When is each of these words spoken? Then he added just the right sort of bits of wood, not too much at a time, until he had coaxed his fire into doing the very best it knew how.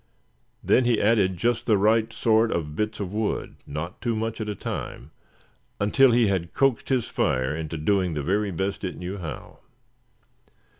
Then 0.63 0.85
he 0.85 0.99
added 0.99 1.37
just 1.37 1.67
the 1.67 1.77
right 1.77 2.11
sort 2.11 2.49
of 2.51 2.75
bits 2.75 2.99
of 2.99 3.13
wood, 3.13 3.55
not 3.67 4.01
too 4.01 4.15
much 4.15 4.41
at 4.41 4.49
a 4.49 4.55
time, 4.55 5.11
until 5.79 6.09
he 6.09 6.25
had 6.25 6.55
coaxed 6.55 6.89
his 6.89 7.05
fire 7.05 7.55
into 7.55 7.77
doing 7.77 8.15
the 8.15 8.23
very 8.23 8.49
best 8.49 8.83
it 8.83 8.97
knew 8.97 9.19
how. 9.19 9.59